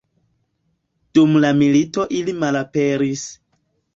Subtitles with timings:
[1.17, 3.29] Dum la milito ili malaperis.